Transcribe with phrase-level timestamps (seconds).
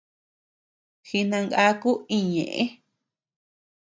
[1.07, 2.61] Jinangaku íñ ñeʼe.